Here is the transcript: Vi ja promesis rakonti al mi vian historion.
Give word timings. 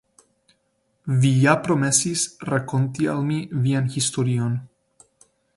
Vi 1.25 1.31
ja 1.41 1.53
promesis 1.67 2.25
rakonti 2.53 3.09
al 3.15 3.23
mi 3.31 3.39
vian 3.67 3.95
historion. 3.99 4.61